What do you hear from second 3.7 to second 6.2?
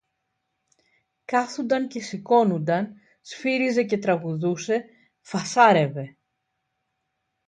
και τραγουδούσε, φασάρευε